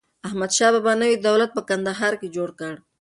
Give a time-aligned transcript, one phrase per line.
[0.27, 2.73] احمدشاه بابا نوی دولت په کندهار کي جوړ کړ.